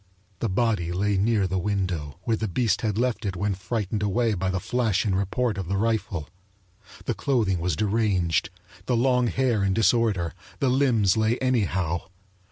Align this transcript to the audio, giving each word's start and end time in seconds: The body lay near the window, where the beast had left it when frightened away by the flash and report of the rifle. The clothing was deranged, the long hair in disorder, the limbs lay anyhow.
The 0.39 0.49
body 0.49 0.91
lay 0.91 1.15
near 1.15 1.45
the 1.45 1.59
window, 1.59 2.17
where 2.23 2.35
the 2.35 2.47
beast 2.47 2.81
had 2.81 2.97
left 2.97 3.23
it 3.23 3.35
when 3.35 3.53
frightened 3.53 4.01
away 4.01 4.33
by 4.33 4.49
the 4.49 4.59
flash 4.59 5.05
and 5.05 5.15
report 5.15 5.59
of 5.59 5.67
the 5.67 5.77
rifle. 5.77 6.27
The 7.05 7.13
clothing 7.13 7.59
was 7.59 7.75
deranged, 7.75 8.49
the 8.87 8.97
long 8.97 9.27
hair 9.27 9.63
in 9.63 9.75
disorder, 9.75 10.33
the 10.57 10.69
limbs 10.69 11.17
lay 11.17 11.37
anyhow. 11.37 12.07